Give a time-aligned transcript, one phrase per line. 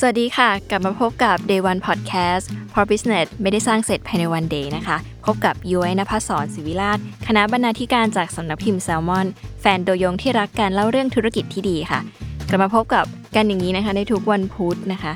[0.00, 4.96] สวัสดีค่ะ กลับมาพบกับ Day One Podcast เพราะ Business ไม่ได้สร้างเสร็จภายในวัน day นะคะ
[5.26, 9.26] พบกับย้อยนภศรศิวิราช คณะบรรณาธิการจากสำนักพิมพ์แซลมอน
[9.60, 12.00] แฟนตัวยงที่รักการเล่าเรื่องธุรกิจที่ดีค่ะ
[12.48, 13.04] กลับมาพบกับ
[13.34, 15.12] กันอย่างนี้นะคะในทุกวันพุธนะคะ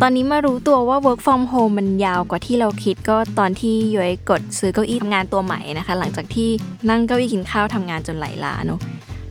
[0.00, 6.48] ตอนนี้มารู้ตัวว่า work from home มันยาวกว่าที่เราคิดก็ตอนที่ย้อยกดซื้อเก้าอี้ทำงานตัวใหม่นะคะ หลังจากที่
[6.90, 8.80] นั่งเก้าอี้กินข้าวทำงานจนไหลล้าเนอะ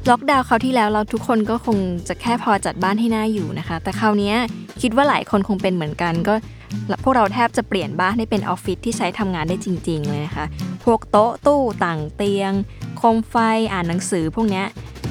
[0.10, 1.78] ล็อกดาวน์คราวที่แล้วเราทุกคนก็คง
[2.08, 4.34] จะแค่พอจัดบ้านให้หน่าอยู่นะคะ แต่คราวนี้
[4.82, 6.34] คิดว่าหลายคนคงเป็นเหมือนกัน ก็
[7.04, 10.46] พวกเราแทบจะเปลี่ยนบ้านให้เป็นออฟฟิศที่ใช้ทำงานได้จริง ๆ เลยนะคะ
[10.86, 12.52] พวกโต๊ะตู้ตั่งเตียง
[12.98, 13.36] โคมไฟ
[13.74, 14.64] อ่านหนังสือพวกนี้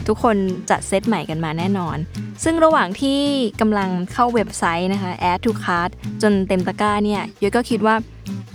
[0.07, 0.37] ทุกคน
[0.71, 1.97] จัดเซตใหม่กันมาแน่นอน
[2.45, 3.21] ซึ่งระหว่างที่
[3.61, 5.91] กำลังเข้าเว็บไซต์นะคะ add to cart
[6.23, 7.95] จนเต็มตะกร้าเนี่ยยุ้ยก็คิดว่า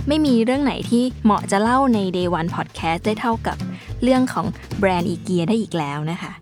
[0.07, 3.57] ไม่มีเรื่องไหนที่เหมาะจะเล่าใน day one podcast ได้เท่ากับ
[4.03, 4.45] เรื่องของ
[4.79, 6.33] แบรนด์อีเกียได้อีกแล้วนะคะ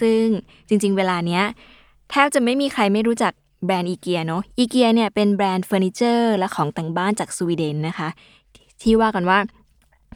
[0.00, 0.24] ซึ่ง
[0.68, 1.42] จริงๆ เวลาเนี้ย
[2.10, 3.32] แทบจะไม่มีใครไม่รู้จัก
[3.64, 8.08] แบรนด์อีเกียเนาะอีเกียเนี่ยเป็นแบรนด์เฟอร์นิเจอร์และของแต่งบ้านจากสวีเดนนะคะ
[8.82, 9.38] ที่ว่ากันว่า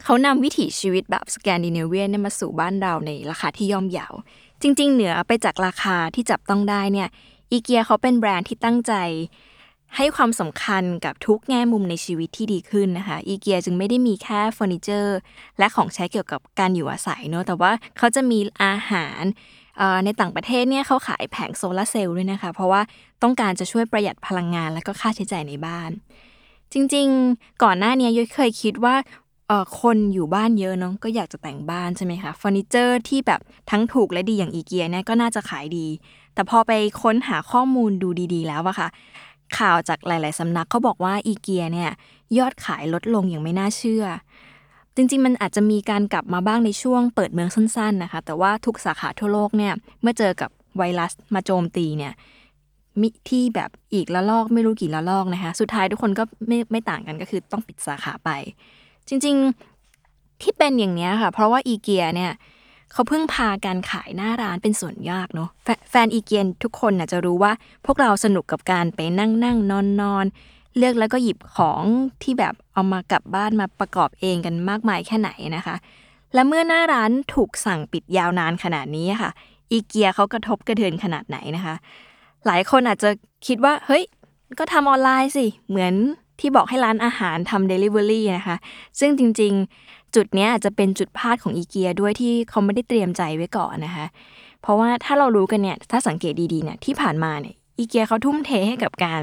[0.03, 4.13] เขานำวิถีชีวิตแบบสแกนดิเนเวียนเนี่ยมาสู่บ้านเราในราคาที่ย่อมเยาว
[4.61, 7.09] จริง ๆ เหนือไปจากราคาที่จับต้องได้เนี่ย
[7.51, 8.93] อีเกียเขาเป็นแบรนด์ที่ตั้งใจ
[9.95, 15.17] ให้ความสำคัญกับทุกแง่มุมในชีวิตที่ดีขึ้นนะคะอีเกียจึงไม่ได้มีแค่เฟอร์นิเจอร์
[15.59, 19.21] และของใช้เกี่ยวกับการอยู่อาศัยเนอะแต่ว่าเขาจะมีอาหาร
[20.05, 22.81] ในต่างประเทศเนี่ยเขาขายแผงโซลาร์เซลล์ด้วยนะคะ เพราะว่า
[23.23, 25.91] ต้องการจะช่วยประหยัดพลังงานและก็ค่าใช้จ่ายในบ้าน
[26.73, 28.95] จริงๆ ก่อนหน้านี้ยุ้ยเคยคิดว่า
[29.81, 35.87] คนอยู่บ้านเยอะเนาะก็อยากจะแต่งบ้านใช่ไหมคะเฟอร์นิเจอร์ที่แบบทั้งถูกและดีอย่างอีเกียเนี่ยก็น่าจะขายดี
[36.33, 38.87] แต่พอไปค้นหาข้อมูลดูดีๆ แล้วอะค่ะ
[39.57, 41.91] ข่าวจากหลาย ๆ สำนักเขาบอกว่าอีเกียเนี่ย
[42.37, 44.05] ยอดขายลดลงอย่างไม่น่าเชื่อ
[44.95, 52.13] จริง ๆ มันอาจจะมีการกลับมาบ้างในช่วงเปิดเมืองสั้น ๆ นะคะ แต่ว่าทุกสาขาทั่วโลกเนี่ยเมื่อเจอกับไวรัสมาโจมตีเนี่ย
[53.01, 58.29] มิที่แบบอีกละลอกไม่รู้กี่ละลอกนะคะ สุดท้ายทุกคนก็ไม่ไม่ต่างกันก็คือต้องปิดสาขาไป
[59.07, 59.35] จริง
[59.89, 62.31] ๆ ที่เป็นอย่างนี้ค่ะ เพราะว่าอีเกียเนี่ย
[62.91, 65.49] เขาเพิ่งพาการขายหน้าร้านเป็นส่วนยากเนาะ
[65.89, 67.51] แฟนอีเกียนทุกคนน่ะจะรู้ว่า
[67.85, 70.25] พวกเราสนุกกับการไปนั่งนั่งนอนนอน
[70.77, 71.83] เลือกแล้วก็หยิบของ
[72.23, 75.75] ที่แบบเอามากลับบ้านมาประกอบเองกันมากมายแค่ไหนนะคะ
[76.33, 79.31] และเมื่อหน้าร้านถูกสั่งปิดยาวนานขนาดนี้ค่ะ
[79.71, 81.75] อีเกียเขากระทบกระเทือนขนาดไหนนะคะ
[82.45, 83.09] หลายคนอาจจะ
[83.47, 84.03] คิดว่าเฮ้ย
[84.59, 85.93] ก็ทำออนไลน์สิ เหมือน
[86.39, 88.57] ที่บอกให้ร้านอาหารทำเดลิเวอรี่นะคะ
[88.99, 94.05] ซึ่งจริงๆ จุดนี้อาจจะเป็นจุดพลาดของอีเกียด้วยที่เขาไม่ได้เตรียมใจไว้ก่อนนะคะ
[94.61, 99.21] เพราะว่าถ้าเรารู้กันเนี่ยถ้าสังเกตดีๆเนี่ยที่ผ่านมาเนี่ยอีเกียเขาทุ่มเทให้กับการ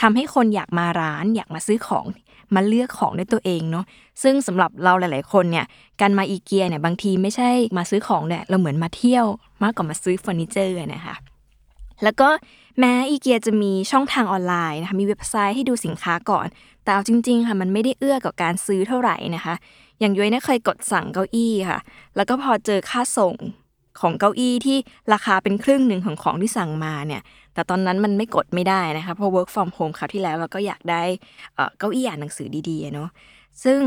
[0.00, 2.06] ทำให้คนอยากมาร้าน อยากมาซื้อของ
[2.54, 3.84] มาเลือกของด้วยตัวเองเนาะ
[4.22, 5.66] ซึ่งสำหรับเราหลาย ๆ คนเนี่ย
[6.00, 9.26] การมาอีเกียเนี่ยบางทีไม่ใช่มาซื้อของเนี่ยเราเหมือนมาเที่ยว
[9.62, 11.16] มากกว่ามาซื้อเฟอร์นิเจอร์นะคะ
[12.02, 12.28] แล้วก็
[12.78, 16.46] แม้อีเกียจะมีช่องทางออนไลน์นะคะมีเว็บไซต์ให้ดูสินค้าก่อน
[16.82, 19.54] แต่เอาจริง ๆ ค่ะมันไม่ได้เอื้อกับการซื้อเท่าไหร่นะคะ
[20.00, 21.80] อย่างยุ้ยเนี่ยเคยกดสั่งเก้าอี้ค่ะ
[22.16, 23.36] แล้วก็พอเจอค่าส่ง
[24.00, 24.78] ของเก้าอี้ที่
[25.12, 27.22] ราคาเป็นครึ่งหนึ่งของของที่สั่งมาเนี่ย
[27.54, 31.02] แต่ตอนนั้นมันไม่กดไม่ได้นะคะ เพราะ work from home คราวที่แล้วเราก็อยากได้
[31.78, 33.08] เก้าอี้อ่านหนังสือดีๆเนาะ
[33.64, 33.80] ซึ่ง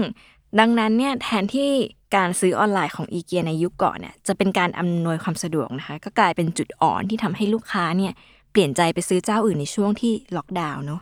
[0.60, 1.70] ดังนั้นเนี่ยแทนที่
[2.16, 8.14] การซื้อออนไลน์ของอีเกียในยุคก่อนเนี่ยจะเป็นการอำนวยความสะดวกนะคะ ก็กลายเป็นจุดอ่อนที่ทำให้ลูกค้าเนี่ย
[8.52, 11.02] เปลี่ยนใจไปซื้อเจ้าอื่นในช่วงที่ล็อกดาวน์เนาะ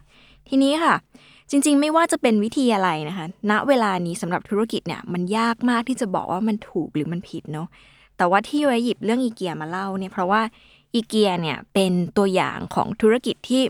[0.50, 0.96] ทีนี้ค่ะ
[1.52, 7.68] จริงๆ ไม่ว่าจะเป็นวิธีอะไรนะคะ ณ เวลานี้สำหรับธุรกิจเนี่ยมันยากมากที่จะบอกว่ามันถูกหรือมันผิดเนาะ
[8.18, 10.42] แต่ว่าที่ไว้หยิบเรื่องอีเกียมาเล่าเนี่ยเพราะว่า
[10.94, 13.64] อีเกียเนี่ยเป็นตัวอย่างของธุรกิจที่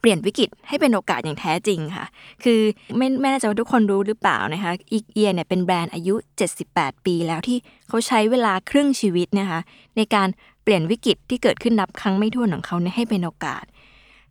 [0.00, 2.06] เปลี่ยนวิกฤตให้เป็นโอกาสอย่างแท้จริงค่ะ
[2.44, 2.60] คือ
[2.96, 6.14] ไม่ไม่แน่ใจว่าทุกคนรู้หรือเปล่านะคะ อีเกียเนี่ยเป็นแบรนด์อายุ
[6.60, 7.58] 78 ปีแล้วที่
[7.88, 9.60] เขาใช้เวลาครึ่งชีวิตนะคะ
[9.96, 10.28] ในการ
[10.62, 13.64] เปลี่ยนวิกฤตที่เกิดขึ้นนับครั้งไม่ถ้วนของเขาให้เป็นโอกาส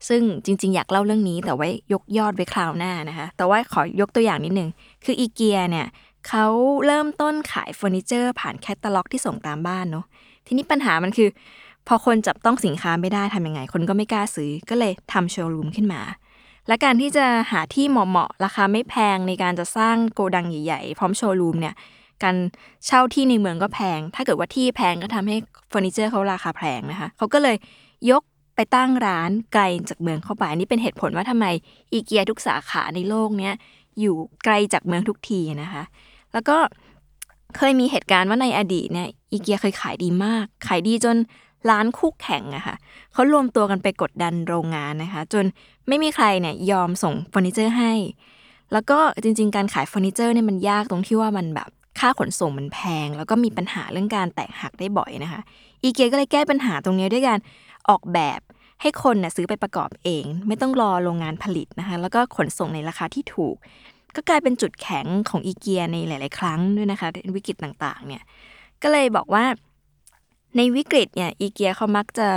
[0.08, 4.70] ซึ่งจริง ๆ อยากเล่าเรื่องนี้แต่ไว้ยกยอดไว้คราวหน้านะคะ แต่ว่าขอยกตัวอย่างนิดนึง
[5.06, 5.88] คืออีเกียเนี่ย
[6.28, 6.46] เขา
[6.86, 10.06] เริ่มต้นขายเฟอร์นิเจอร์ ผ่านแคตตาล็อกที่ส่งตามบ้านเนาะ
[10.48, 11.30] ทีนี้ปัญหามันคือ
[11.88, 16.02] พอคนจับต้องสินค้าไม่ได้ทำยังไง คนก็ไม่กล้าซื้อ ก็เลยทำโชว์รูมขึ้นมา
[16.68, 21.76] และการที่จะหาที่เหมาะๆ ราคาไม่แพงในการจะสร้างโกดังใหญ่ๆ พร้อมโชว์รูมเนี่ย
[22.24, 22.36] การ
[22.86, 25.38] เช่าที่ในเมืองก็แพง ถ้าเกิดว่าที่แพงก็ทำให้
[25.70, 27.56] เฟอร์นิเจอร์เขาราคาแพงนะคะ เขาก็เลย
[28.12, 28.24] ยก
[28.58, 31.46] ไปตั้งร้านไกลจากเมืองเข้าไปอันนี้เป็นเหตุผลว่าทำไม
[31.94, 33.54] อีเกียทุกสาขาในโลกเนี้ย
[34.00, 35.84] อยู่ไกลจากเมืองทุกทีนะคะ
[36.34, 36.58] แล้วก็
[37.58, 41.18] เคยมีเหตุการณ์ว่าในอดีตเนี่ยอีเกียเคยขายดีมาก ขายดีจน
[41.70, 42.76] ร้านคู่แข่งอะค่ะ
[43.14, 45.46] เขารวมตัวกันไปกดดันโรงงานนะคะ จน
[45.88, 47.94] ไม่มีใครเนี่ยยอมส่งเฟอร์นิเจอร์ให้
[48.74, 51.70] แล้วก็จริง ๆ การขายเฟอร์นิเจอร์เนี่ยมันยากตรงที่ว่ามันแบบ
[52.00, 55.42] ค่าขนส่งมันแพง แล้วก็มีปัญหาเรื่องการแตกหักได้บ่อยนะคะ
[55.84, 57.40] อีเกียก็เลยแก้ปัญหาตรงนี้ด้วยการ
[57.90, 58.40] ออกแบบ
[58.82, 63.56] ให้คนน่ะซื้อไปประกอบเอง ไม่ต้องรอโรงงานผลิตนะคะ แล้วก็ขนส่งในราคาที่ถูก
[64.16, 68.24] ก็กลายเป็นจุดแข็งของอีเกียในหลาย ๆ ครั้งด้วยนะคะในวิกฤตต่างๆ เนี่ย
[68.82, 69.46] ก็เลยบอกว่า
[70.58, 72.30] ในวิกฤตเนี่ยอีเกียเขามักจะ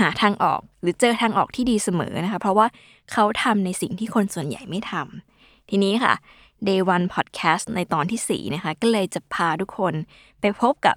[0.00, 2.66] หาทางออก หรือเจอทางออกที่ดีเสมอนะคะ เพราะว่า
[3.12, 6.14] เขาทำในสิ่งที่คนส่วนใหญ่ไม่ทำทีนี้ค่ะ
[6.68, 9.94] Day One Podcast ในตอนที่ 4 นะคะ ก็เลยจะพาทุกคน
[10.40, 10.96] ไปพบกับ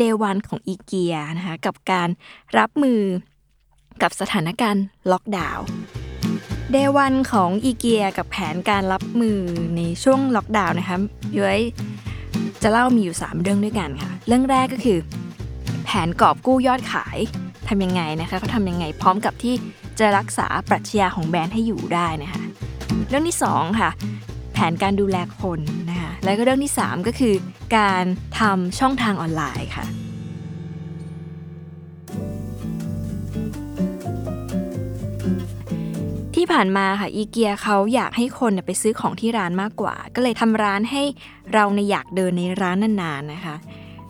[0.00, 2.08] Day One ของอีเกียนะคะ กับการ
[2.58, 3.00] รับมือ
[4.02, 5.66] กับสถานการณ์ล็อกดาวน์
[6.74, 9.40] Day One ของอีเกียกับแผนการรับมือ
[9.76, 10.98] ในช่วงล็อกดาวน์นะคะ
[11.38, 11.60] ยุ้ย
[12.62, 14.98] จะเล่ามีอยู่ 3 เรื่องด้วยกันค่ะ เรื่องแรกก็คือ
[15.84, 17.18] แผนกอบกู้ยอดขาย
[17.68, 19.54] ทำยังไงนะคะเขาทำยังไงพร้อมกับที่
[19.98, 22.42] จะรักษาปรัชญาของแบรนด์ให้อยู่ได้นะคะ
[23.08, 23.90] เรื่องที่ 2 ค่ะ
[24.52, 25.60] แผนการดูแลคน
[25.90, 27.34] นะคะแล้วก็เรื่องที่ 3 ก็คือ
[27.76, 28.04] การ
[28.38, 29.86] ทำช่องทางออนไลน์ค่ะ
[36.38, 41.02] ที่ผ่านมาค่ะอีเกียเขาอยากให้คนไปซื้อของที่ร้านมากกว่า ก็เลยทำร้านให้
[41.52, 43.56] เราในอยากเดินในร้านนานๆนะคะ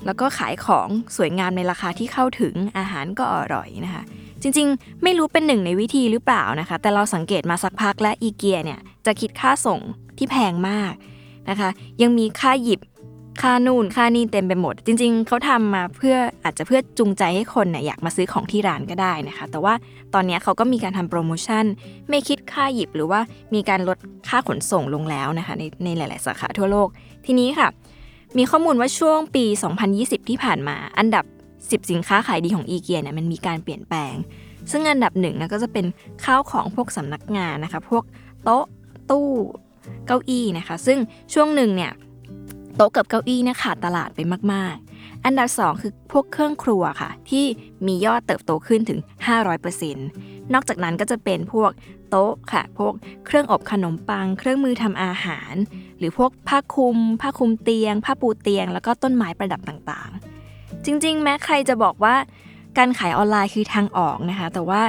[0.06, 4.02] แล้วก็ขายของสวยงามในราคาที่เข้าถึงอาหารก็อร่อยนะคะ
[4.42, 9.80] จริงๆ ไม่รู้เป็นหนึ่งในวิธีหรือเปล่านะคะ แต่เราสังเกตมาสักพักและอีเกียเนี่ยจะคิดค่าส่ง
[10.18, 10.92] ที่แพงมาก
[11.50, 11.68] นะคะ
[12.02, 12.80] ยังมีค่าหยิบ
[13.42, 19.74] ค่านู่นค่านี่เต็มไปหมด จริง ๆเขาทำมาเพื่ออาจจะเพื่อจูงใจให้คนเนี่ยอยากมาซื้อของที่ร้านก็ได้นะคะ แต่ว่า
[20.14, 21.64] ตอนนี้เขาก็มีการทำโปรโมชั่น
[22.08, 23.20] ไม่คิดค่าหยิบหรือว่า
[23.54, 23.98] มีการลด
[24.28, 26.88] ค่าขนส่งลงแล้วนะคะในในหลาย ๆ สาขาทั่วโลก
[27.26, 27.68] ทีนี้ค่ะ
[28.38, 29.44] มีข้อมูลว่าช่วงปี
[29.86, 31.24] 2020 ที่ผ่านมา อันดับ
[31.58, 34.14] 10 สินค้าขายดีของอีเกียเนี่ยมันมีการเปลี่ยนแปลง
[34.70, 35.86] ซึ่งอันดับหนึ่งนะก็จะเป็น
[36.24, 38.04] ข้าวของพวกสำนักงานนะคะ พวก
[38.44, 38.64] โต๊ะ
[39.10, 39.28] ตู้
[40.06, 40.98] เก้าอี้นะคะ ซึ่ง
[41.34, 41.92] ช่วงหนึ่งเนี่ย
[42.80, 44.20] โต๊ะกับเก้าอี้เนี่ยขาดตลาดไป
[44.52, 47.44] มาก ๆ อันดับ 2 คือพวกเครื่องครัวค่ะ ที่
[47.86, 49.00] มียอดเติบโตขึ้นถึง
[49.56, 49.94] 500%
[50.52, 51.70] นอกจากนั้นก็จะเป็นพวก
[52.10, 52.92] โต๊ะค่ะ พวก
[53.26, 55.54] เครื่องอบขนมปัง เครื่องมือทำอาหาร
[55.98, 62.14] หรือพวกผ้าคลุม ผ้าคลุมเตียง ผ้าปูเตียง แล้วก็ต้นไม้ประดับต่างๆ จริง ๆ แม้ใครจะบอกว่า
[62.78, 64.82] การขายออนไลน์คือทางออกนะคะ แต่ว่า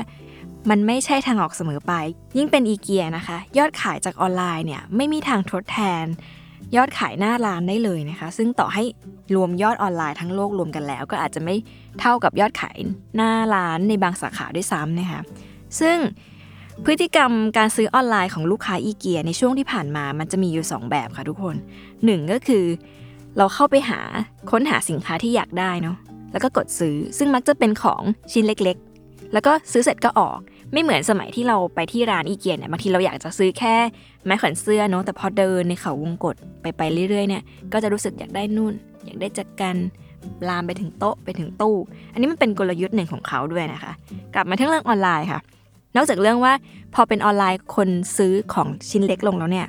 [0.69, 1.93] มันไม่ใช่ทางออกเสมอไป
[2.37, 6.05] ยิ่งเป็นอีเกียนะคะ ยอดขายจากออนไลน์เนี่ยไม่มีทางทดแทน
[6.75, 8.83] ยอดขายหน้าร้านได้เลยนะคะ ซึ่งต่อให้
[9.35, 11.55] รวมยอดออนไลน์ทั้งโลกรวมกันแล้ว ก็อาจจะไม่
[11.99, 12.77] เท่ากับยอดขาย
[13.15, 15.21] หน้าร้านในบางสาขาด้วยซ้ำนะคะ
[15.79, 15.97] ซึ่ง
[16.85, 21.55] พฤติกรรมการซื้อออนไลน์ของลูกค้าอีเกียในช่วงที่ผ่านมามันจะมีอยู่ 2 แบบค่ะทุกคน
[21.93, 22.65] 1 ก็คือ
[23.37, 23.99] เราเข้าไปหา
[24.51, 25.97] ค้นหาสินค้าที่อยากได้เนาะ
[26.31, 28.01] แล้วก็กดซื้อซึ่งมักจะเป็นของ
[28.31, 28.77] ชิ้นเล็ก
[29.33, 30.39] แล้วก็ซื้อเสร็จก็ออก
[30.73, 33.75] ไม่เหมือนสมัยที่เราไปที่ร้านอีเกียเนี่ยบางทีเราอยากจะซื้อแค่
[34.25, 37.43] ไม้แขวนเสื้อเนาะแต่พอเดินในเขาวงกฏไปไปเรื่อยๆเนี่ย
[37.73, 38.73] ก็จะรู้สึกอยากได้นู่น
[39.05, 39.75] อยากได้จักกัน
[40.49, 41.75] ลามไปถึงโต๊ะไปถึงตู้
[42.13, 43.91] อันนี้มันเป็นกลยุทธ์หนึ่งของเขาด้วยนะคะ
[44.33, 45.39] กลับมาที่เรื่องออนไลน์ค่ะ
[45.95, 46.53] นอกจากเรื่องว่า
[46.93, 49.67] พอเป็นออนไลน์คนซื้อของชิ้นเล็กลงแล้วเนี่ย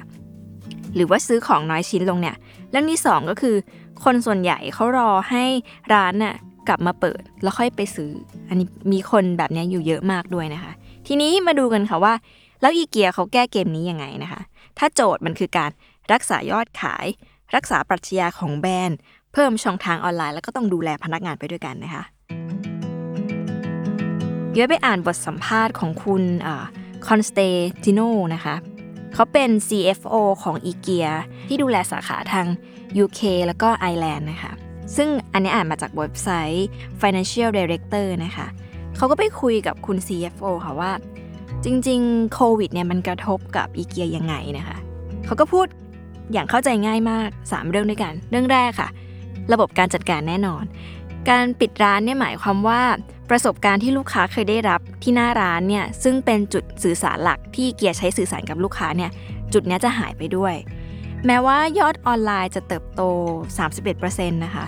[0.95, 2.37] หรือว่าซื้อของน้อยชิ้นลงเนี่ย
[2.71, 3.57] เรื่องที่ 2 ก็คือ
[4.05, 5.45] คนส่วนใหญ่เขารอให้
[5.93, 6.35] ร้านน่ะ
[6.71, 8.11] กลับมาเปิดแล้วค่อยไปซื้อ
[8.49, 10.73] อันนี้มีคนแบบนี้อยู่เยอะมากด้วยนะคะ
[11.07, 12.15] ทีนี้มาดูกันค่ะว่า
[12.61, 14.41] แล้วอีเกียเขาแก้เกมนี้ยังไงนะคะ
[14.79, 15.71] ถ้าโจทย์มันคือการ
[16.13, 17.07] รักษายอดขาย
[17.55, 18.99] รักษาปรัชญาของแบรนด์
[19.33, 22.05] เพิ่มช่องทางออนไลน์ แล้วก็ต้องดูแลพนักงานไปด้วยกันนะคะ
[24.53, 26.23] ยุ้ยไปอ่านบทสัมภาษณ์ของคุณ
[27.07, 27.41] คอนสเต
[27.85, 28.01] ติโน
[28.35, 28.55] นะคะ
[29.15, 31.09] เขาเป็น CFO ของอีเกีย
[31.49, 32.47] ที่ดูแลสาขาทาง
[33.05, 34.53] UK แล้วก็ไอร์แลนด์นะคะ
[34.97, 36.67] ซึ่งอันนี้อ่านมาจากเว็บไซต์
[37.01, 38.47] Financial Director นะคะ
[38.97, 40.93] เขาก็ไปคุยกับคุณ CFO ค่ะว่า
[41.65, 44.79] จริงๆโควิดเนี่ยมันกระทบกับอีเกียยังไงนะคะ
[45.27, 45.67] เขาก็พูด
[46.33, 48.89] อย่างเข้าใจง่ายมาก 3 เรื่องด้วยกัน เรื่องแรกค่ะ
[49.53, 50.65] ระบบการจัดการแน่นอน
[51.31, 52.83] การปิดร้านเนี่ยหมายความว่า
[53.31, 59.11] ประสบการณ์ที่ลูกค้าเคยได้รับที่หน้าร้านเนี่ยซึ่งเป็นจุดสื่อสารหลักที่เกียร์ใช้สื่อสารกับลูกค้าเนี่ย
[59.53, 60.55] จุดนี้จะหายไปด้วย
[61.27, 63.03] แม้ว่ายอดออนไลน์จะเติบโต
[63.69, 64.67] 31%นะคะ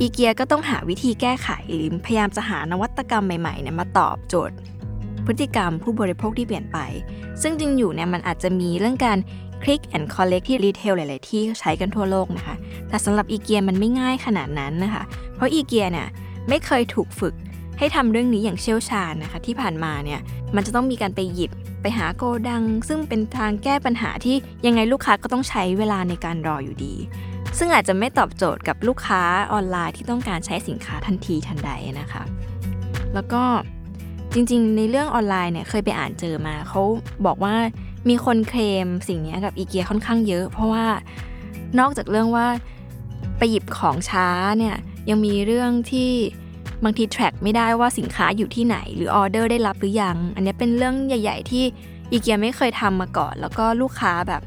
[0.00, 4.56] อีเกียก็ต้องหาวิธีแก้ไขหรือพยายามจะหานวัตกรรมใหม่ๆเนี่ยมาตอบโจทย์
[5.26, 6.78] พฤติกรรมผู้บริโภคที่เปลี่ยนไป
[7.42, 9.18] ซึ่งจริงอยู่เนี่ยมันอาจจะมีเรื่องการ
[9.62, 12.54] click and collect ที่ retail หลาย ๆ ที่ใช้กันทั่วโลกนะคะ
[12.88, 15.02] แต่สำหรับอีเกียมันไม่ง่ายขนาดนั้นนะคะ
[15.34, 16.06] เพราะอีเกียเนี่ย
[16.48, 17.34] ไม่เคยถูกฝึก
[17.78, 20.20] ให้ทำเรื่องนี้อย่างเชี่ยวชาญนะคะ ที่ผ่านมาเนี่ย
[20.54, 21.50] มันจะต้องมีการไปหยิบ
[21.82, 26.94] ไปหาโกดัง ซึ่งเป็นทางแก้ปัญหาที่ยังไงลูกค้าก็ต้องใช้เวลาในการรออยู่ดี
[27.58, 32.22] ซึ่งอาจจะไม่ตอบโจทย์กับลูกค้าออนไลน์ที่ต้องการใช้สินค้าทันทีทันใดนะคะ
[33.14, 33.42] แล้วก็
[34.34, 36.82] จริงๆ ในเรื่องออนไลน์เนี่ยเคยไปอ่านเจอมาเขา
[37.26, 37.54] บอกว่า
[38.08, 40.86] มีคนเคลมสิ่งนี้กับอีเกียค่อนข้างเยอะ เพราะว่า
[41.78, 42.46] นอกจากเรื่องว่า
[43.38, 44.28] ไปหยิบของช้า
[44.58, 44.76] เนี่ย
[45.08, 46.10] ยังมีเรื่องที่
[46.84, 51.64] บางที track ไม่ได้ว่าสินค้าอยู่ที่ไหน หรือออเดอร์ได้รับหรือยัง อันนี้เป็นเรื่องใหญ่ ๆ ที่
[52.10, 54.42] อีเกียไม่เคยทำมาก่อน แล้วก็ลูกค้าแบบ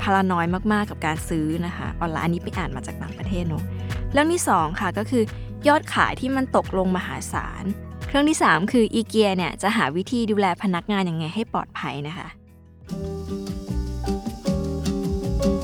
[0.00, 3.64] พารานอยมากๆกับการซื้อนะคะออนไลน์อันนี้ไปอ่านมาจากต่างประเทศเนาะ
[4.12, 5.22] เรื่องที่ 2 ค่ะก็คือ
[5.68, 7.64] ยอดขายที่มันตกลงมหาศาล
[8.10, 12.28] เรื่องที่ 3 คืออีเกียเนี่ยจะหาวิธีดูแลพนักงานยังไงให้ปลอดภัยนะคะ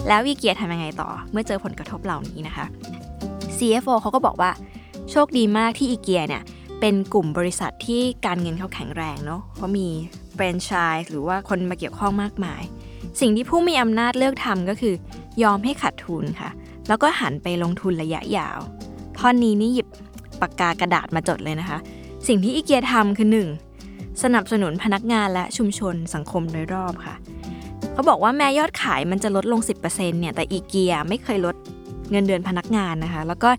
[0.09, 2.67] แล้วอีเกียทำยังไงต่อเมื่อเจอผลกระทบเหล่านี้นะคะ
[3.57, 4.51] CFO เขาก็บอกว่า
[5.13, 6.43] โชคดีมากที่อีเกียเนี่ย
[6.81, 9.87] เป็นกลุ่มบริษัทที่การเงินเขาแข็งแรงเนาะเพราะมี
[10.35, 12.63] แฟรนไชส์หรือว่าคนมาเกี่ยวข้องมากมาย
[13.21, 14.95] สิ่งที่ผู้มีอำนาจเลือกทำก็คือ
[15.43, 16.51] ยอมให้ขาดทุนค่ะ
[16.89, 18.59] แล้วก็หันไปลงทุนระยะยาว
[19.19, 19.87] ท่อนนี้นี่หยิบ
[20.41, 21.79] ปากกากระดาษมาจดเลยนะคะ
[22.29, 23.29] สิ่งที่อีเกียทำคือ
[23.75, 24.23] 1.
[24.23, 27.15] สนับสนุนพนักงานและชุมชนสังคมโดยรอบค่ะ
[27.93, 31.57] เขาบอกว่าแม้ยอดขายมันจะลดลง 10%เนี่ยแต่อีเกียไม่เคยลด
[32.11, 33.51] เงินเดือนพนักงานนะคะ แล้วก็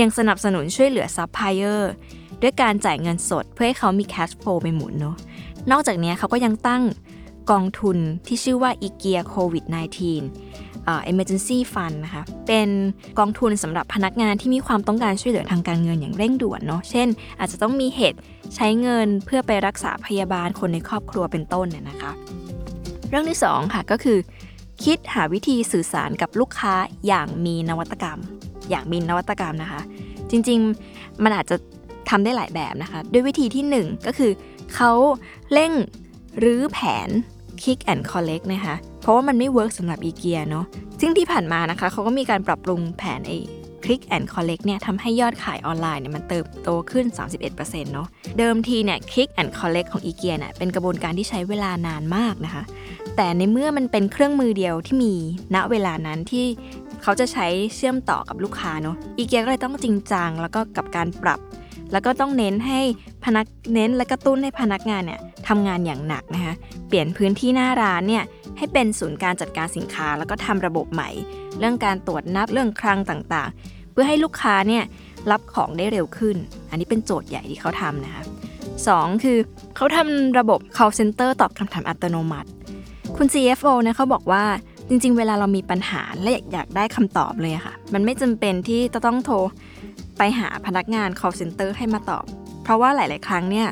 [0.00, 1.92] ยังสนับสนุนช่วยเหลือซัพพลายเออร์
[2.42, 5.16] ด้วยการจ่ายเงินสดเพื่อให้เขามีแคชโฟลไปหมุนเนาะ
[5.70, 6.82] นอกจากนี้เขาก็ยังตั้ง
[7.50, 7.96] กองทุน
[8.26, 9.74] ที่ชื่อว่าอีเกียโควิด -19
[10.90, 12.68] uh, emergency fund นะคะ เป็น
[13.18, 17.08] กองทุนสำหรับพนักงานที่มีความต้องการช่วยเหลือทางการเงินอย่างเร่งด่วนเนาะ เช่น
[17.38, 18.18] อาจจะต้องมีเหตุ
[18.54, 22.12] ใช้เงินเพื่อไปรักษาพยาบาลคนในครอบครัวเป็นต้นเนี่ยนะคะ
[23.08, 24.18] เรื่องที่ 2 ค่ะก็คือ
[24.84, 26.74] คิดหาวิธีสื่อสารกับลูกค้า
[27.06, 28.18] อย่างมีนวัตกรรม
[28.70, 29.80] อย่างมีนวัตกรรมนะคะ
[30.30, 31.56] จริงๆมันอาจจะ
[32.10, 34.32] ทำได้หลายแบบนะคะ ด้วยวิธีที่ 1 ก็คือ
[34.74, 34.90] เขา
[35.52, 35.72] เร่ง
[36.44, 37.08] รื้อแผน
[37.62, 40.64] Click and Collect นะคะ เพราะว่ามันไม่เวิร์กสำหรับอีเกียเนาะ
[41.00, 43.38] ซึ่งที่ผ่านมานะคะเขาก็มีการปรับปรุงแผนไอ้
[43.84, 47.06] Click and Collect เนี่ยทำให้ยอดขายออนไลน์เนี่ยมันเติบโตขึ้น
[47.50, 52.62] 31%เนาะเดิมทีเนี่ย Click and Collect ของอีเกียเนี่ยเป็นกระบวนการที่ใช้เวลานานมากนะคะ
[53.16, 55.14] แต่ในเมื่อมันเป็นเครื่องมือเดียวที่มี
[55.54, 56.46] ณเวลานั้นที่
[57.02, 61.40] เขาจะใช้เชื่อมต่อกับลูกค้าเนาะอีเกียก็เลยต้องจริงจังแล้วก็กับการปรับ
[61.92, 62.80] แล้วก็ต้องเน้นให้
[63.24, 66.54] พนักเน้นและกระตุ้นให้พนักงานเนี่ยทำงานอย่างหนักนะคะ
[66.88, 68.24] เปลี่ยนพื้นที่หน้าร้านเนี่ย
[68.58, 71.10] ให้เป็นศูนย์การจัดการสินค้า แล้วก็ทำระบบใหม่
[71.58, 74.84] เรื่องการตรวจนับเรื่องคลังต่างๆ เพื่อให้ลูกค้าเนี่ย
[75.30, 76.36] รับของได้เร็วขึ้น
[76.70, 78.22] อันนี้เป็นโจทย์ใหญ่ที่เขาทำนะคะ
[78.86, 79.38] สองคือ
[79.76, 82.48] เขาทำระบบ call center ตอบคำถามอัตโนมัติ
[83.16, 84.44] คุณ CFO เนี่ยเขาบอกว่า
[84.88, 89.36] จริง ๆ เวลาเรามีปัญหาและอยากได้คำตอบเลยค่ะ มันไม่จำเป็นที่จะต้องโทร
[90.18, 92.24] ไปหาพนักงาน call center ให้มาตอบ
[92.62, 93.68] เพราะว่าหลาย ๆ ครั้งเนี่ย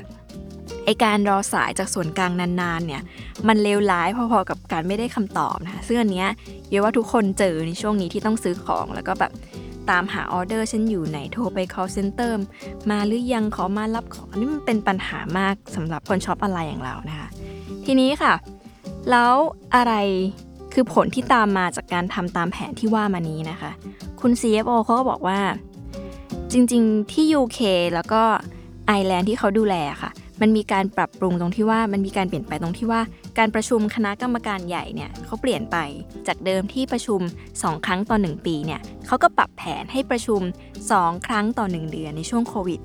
[0.85, 3.02] ไอ้การรอสายจากส่วนกลางนาน ๆ เนี่ย
[3.49, 9.33] มันเลวร้ายพอ ๆ กับการไม่ได้คำตอบนะคะซึ่งอันเนี้ยยุ้ยว่าทุกคนเจอในช่วงนี้ที่ต้องซื้อของแล้วก็แบบ
[9.90, 12.33] ตามหาออเดอร์ฉันอยู่ไหนโทรไป call center
[12.90, 17.29] มาหรือยังขอมารับของนี่มันเป็นปัญหามากสำหรับคนช็อปออนไลน์อย่างเรานะคะ
[17.87, 18.35] ทีนี้ค่ะ
[19.11, 19.35] แล้ว
[19.75, 19.95] อะไร
[20.72, 23.70] คือผลที่ตามมาจากการทำตามแผนที่ว่ามานี้นะคะ
[24.20, 25.40] คุณ CFO เขาก็บอกว่า
[26.52, 27.58] จริงๆที่ UK
[27.94, 28.22] แล้วก็
[28.86, 30.10] ไอร์แลนด์ที่เขาดูแลค่ะ
[30.40, 33.00] มันมีการปรับปรุงตรงที่ว่ามันมีการเปลี่ยนไปตรงที่ว่า
[33.38, 35.76] การประชุมคณะกรรมการใหญ่เนี่ยเขาเปลี่ยนไป
[36.26, 37.20] จากเดิมที่ประชุม
[37.52, 40.40] 2 ครั้งต่อ 1 ปีเนี่ยเขาก็ปรับแผนให้ประชุม
[40.84, 42.80] 2 ครั้งต่อ 1 เดือนในช่วงโควิด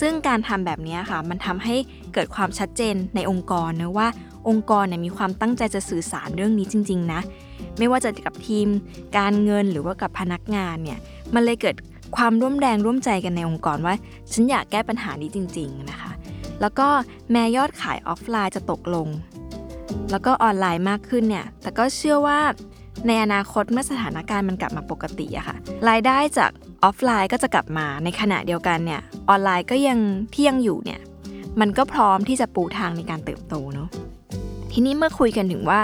[0.00, 1.76] ซึ่งการทำแบบนี้ค่ะ มันทำให้
[2.14, 4.08] เกิดความชัดเจนในองค์กรนะว่า
[4.48, 7.20] องค์กรเนี่ยมีความตั้งใจจะสื่อสารเรื่องนี้จริง ๆ นะ
[7.78, 8.68] ไม่ว่าจะกับทีม
[9.18, 10.98] การเงินหรือว่ากับพนักงานเนี่ย
[11.34, 11.76] มันเลยเกิด
[12.16, 13.94] ความร่วมแรงร่วมใจกันในองค์กรว่า
[14.32, 16.12] ฉันอยากแก้ปัญหานี้จริง ๆ นะคะ
[16.60, 16.88] แล้วก็
[17.32, 19.08] แม้ยอดขายออฟไลน์จะตกลง
[20.10, 22.40] แล้วก็ออนไลน์มากขึ้นเนี่ย แต่ก็เชื่อว่า
[23.06, 25.56] ในอนาคตเมื่อสถานการณ์มันกลับมาปกติอะค่ะ
[25.88, 26.50] รายได้จาก
[26.84, 29.98] ออฟไลน์ก็จะกลับมาในขณะเดียวกันเนี่ย ออนไลน์ก็ยัง
[30.32, 31.00] ที่ยังอยู่เนี่ย
[31.60, 33.88] มันก็พร้อมที่จะปูทางในการเติบโตเนาะ
[34.78, 35.80] ทีนี้เมื่อคุยกันถึงว่า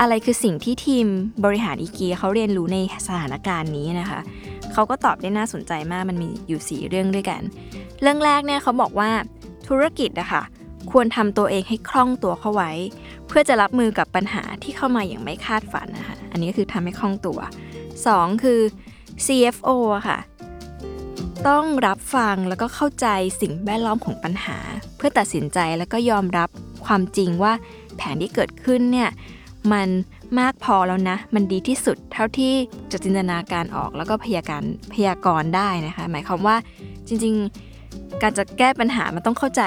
[0.00, 1.06] อะไรคือสิ่งที่ทีม
[1.44, 4.20] บริหารอีเกียเขาเรียนรู้ในสถานการณ์นี้นะคะ
[4.72, 7.40] เขาก็ตอบได้น่าสนใจมากมันมีอยู่ 4 เรื่องด้วยกัน
[8.00, 9.10] เรื่องแรกเนี่ยเขาบอกว่า
[9.68, 10.42] ธุรกิจอะคะ่ะ
[10.90, 12.70] ควรทำตัวเองให้คล่องตัวเข้าไว้
[13.28, 17.38] เพื่อจะรับมือกับปัญหาที่เข้ามาอย่างไม่คาดฝันนะคะอันนี้ก็คือทำให้คล่องตัว
[17.90, 18.60] 2 คือ
[19.26, 20.18] CFO อะค่ะ
[21.48, 23.06] ต้องรับฟังแล้วก็เข้าใจ
[23.40, 24.58] สิ่งแวดล้อมของปัญหา
[24.96, 26.48] เพื่อตัดสินใจแล้วก็ยอมรับ
[26.86, 27.52] ความจริงว่า
[27.96, 29.10] แผนที่เกิดขึ้นเนี่ย
[29.72, 29.88] มัน
[30.38, 32.52] มากพอแล้วนะ มันดีที่สุดเท่าที่
[32.92, 36.56] จะจินตนาการออกแล้วก็พยาการพยากรณ์ได้นะคะ หมายความว่า
[37.08, 39.62] จริงๆ การจะแก้ปัญหามันต้องเข้าใจ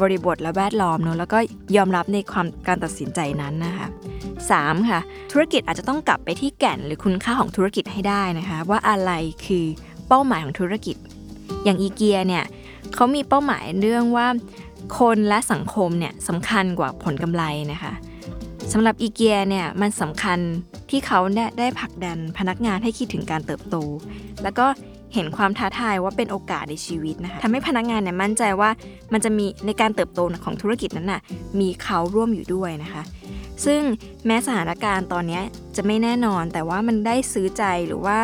[0.00, 1.38] บริบทและแวดล้อมเนอะแล้วก็
[1.76, 3.86] ยอมรับในความการตัดสินใจนั้นนะคะ
[4.38, 4.90] 3.
[4.90, 5.00] ค่ะ
[5.32, 9.12] ธุรกิจอาจจะต้องกลับไปที่แก่นหรือคุณค่าของธุรกิจให้ได้นะคะ ว่าอะไร
[9.46, 9.64] คือ
[10.08, 10.96] เป้าหมายของธุรกิจ
[11.64, 12.44] อย่างอีเกียเนี่ย
[12.94, 14.26] เขามีเป้าหมายเรื่องว่า
[14.98, 17.92] คนและสังคมเนี่ยสำคัญกว่าผลกำไรนะคะ
[18.72, 20.38] สำหรับอีเกียเนี่ยมันสำคัญ
[20.90, 21.20] ที่เขา
[21.58, 23.76] ได้ผลักดันพนักงานให้คิดถึงการเติบโต
[24.42, 24.66] แล้วก็
[25.14, 28.70] เห็นความท้าทายว่าเป็นโอกาสในชีวิตนะคะทำให้พนักงานเนี่ยมั่นใจว่า
[29.12, 31.20] มันจะมีในการเติบโตของธุรกิจนั้นน่ะ
[31.60, 33.02] มีเขาร่วมอยู่ด้วยนะคะ
[33.64, 33.80] ซึ่ง
[34.26, 35.40] แม้สถานการณ์ตอนนี้
[35.76, 38.18] จะไม่แน่นอน แต่ว่ามันได้ซื้อใจหรือว่า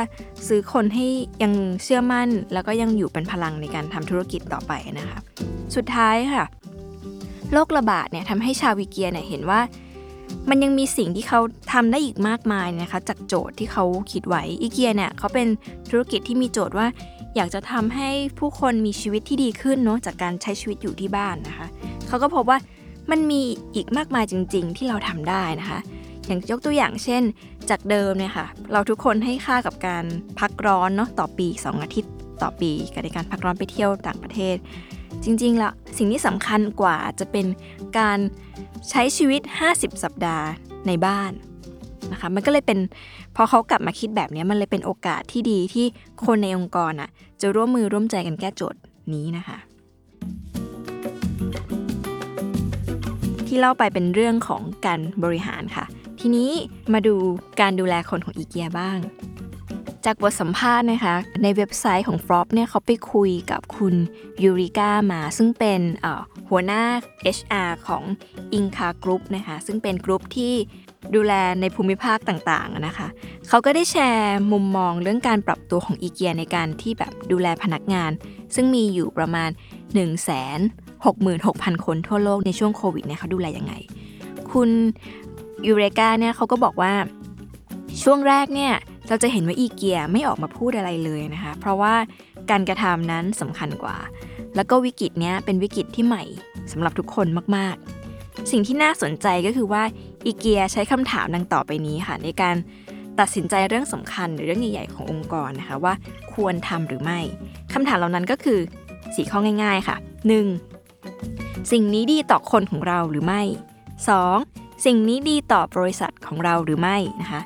[0.48, 1.06] ซื้อคนให้
[1.42, 1.52] ยัง
[1.82, 5.18] เชื่อมั่น แล้วก็ยังอยู่เป็นพลังในการทำธุรกิจต่อไปนะคะ
[5.76, 6.44] สุดท้ายค่ะ
[7.52, 9.60] โรคระบาดเนี่ยทำให้ชาววิเกียเนี่ยเห็นว่า
[10.48, 11.40] มันยังมีสิ่งที่เขา
[11.72, 15.48] ทำได้อีกมากมายนะคะ จากโจทย์ที่เขาคิดไว้อีเกียเนี่ยเขาเป็น
[15.90, 16.86] ธุรกิจที่มีโจทย์ว่า
[17.36, 21.66] อยากจะทำให้ผู้คนมีชีวิตที่ดีขึ้นเนาะจากการใช้ชีวิตอยู่ที่บ้านนะคะ
[22.06, 22.58] เขาก็พบว่า
[23.10, 23.42] มันมี
[23.74, 25.78] อีกมากมายจริง ๆ ที่เราทำได้นะคะ
[26.26, 27.22] อย่างยกตัวอย่างเช่น
[27.70, 30.04] จากเดิมเนี่ยค่ะเราทุกคนให้ค่ากับการ
[30.38, 34.56] พักร้อนเนาะต่อปี 2 อาทิตย์ต่อปีกับในการพักร้อนไปเที่ยวต่างประเทศ
[35.24, 37.46] จริงๆแล้วสิ่งที่สำคัญกว่าจะเป็น
[37.98, 38.18] การ
[38.90, 39.42] ใช้ชีวิต
[39.72, 40.46] 50 สัปดาห์
[40.86, 41.32] ในบ้าน
[42.12, 42.78] นะคะมันก็เลยเป็น
[43.36, 45.86] พอเขากลับมาคิดแบบนี้มันเลยเป็นโอกาสที่ดีที่
[46.26, 48.80] คนในองค์กรอะจะร่วมมือร่วมใจกันแก้โจทย์
[49.14, 49.58] นี้นะคะ
[53.46, 55.84] ที่เล่าไปเป็นเรื่องของการบริหารค่ะ
[56.20, 56.50] ทีนี้
[56.92, 57.14] มาดู
[57.60, 58.98] การดูแลคนของอีเกียบ้าง
[60.06, 63.94] จากบทสัมภาษณ์นะคะ ในเว็บไซต์ของฟรอปเนี่ยเขาไปคุยกับคุณ
[64.42, 65.80] ยูริก้ามา ซึ่งเป็น
[66.48, 66.82] หัวหน้า
[67.36, 68.02] HR ของ
[68.58, 70.54] Inca Group นะคะ ซึ่งเป็นกลุ่มที่
[71.14, 73.08] ดูแลในภูมิภาคต่างๆนะคะ
[73.48, 78.10] เขาก็ได้แชร์มุมมองเรื่องการปรับตัวของอีเกียในการที่แบบดูแลพนักงาน
[78.54, 79.98] ซึ่งมีอยู่ประมาณ 1 6
[81.04, 83.72] 6 0 0 0 คนทั่วโลกในช่วงโควิดเนี่ยเขาดูแลยังไง
[84.52, 84.70] คุณ
[85.66, 86.92] ยูเรกาเนี่ยเขาก็บอกว่า
[88.02, 88.74] ช่วงแรกเนี่ย
[89.08, 91.94] เราจะเห็นว่าอีเกียไม่ออกมาพูดอะไรเลยนะคะ เพราะว่า
[92.50, 93.96] การกระทำนั้นสำคัญกว่า
[94.56, 96.24] แล้วก็วิกฤตเนี้ยเป็นวิกฤตที่ใหม่
[96.72, 99.82] สำหรับทุกคนมากๆ สิ่งที่น่าสนใจก็คือว่า
[100.24, 102.56] อีเกียใช้คำถามดังต่อไปนี้ค่ะ ในการ
[103.20, 105.94] ตัดสินใจเรื่องสำคัญหรือเรื่องใหญ่ๆขององค์กรนะคะว่า
[106.32, 107.18] ควรทำหรือไม่
[107.72, 108.60] คำถามเหล่านั้นก็คือ
[109.14, 109.96] สีข้อง่ายๆค่ะ
[110.84, 111.72] 1.
[111.72, 113.42] สิ่งนี้ดีต่อคนของเราหรือไม่
[114.14, 114.84] 2.
[114.86, 117.40] สิ่งนี้ดีต่อบริษัทของเราหรือไม่นะคะ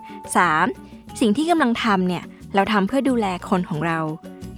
[0.48, 0.99] 3.
[1.20, 3.98] สิ่งที่กำลังทำเนี่ยเราทำเพื่อดูแลคนของเรา